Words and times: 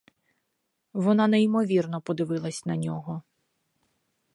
Вона 0.93 1.27
неймовірно 1.27 2.01
подивилась 2.01 2.65
на 2.65 2.75
нього. 2.77 3.21